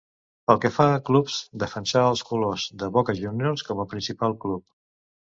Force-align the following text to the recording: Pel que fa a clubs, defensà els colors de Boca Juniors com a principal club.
Pel 0.51 0.59
que 0.61 0.69
fa 0.77 0.85
a 0.93 1.01
clubs, 1.09 1.35
defensà 1.63 2.05
els 2.13 2.23
colors 2.29 2.65
de 2.85 2.89
Boca 2.97 3.15
Juniors 3.21 3.65
com 3.69 3.83
a 3.85 3.87
principal 3.93 4.35
club. 4.47 4.65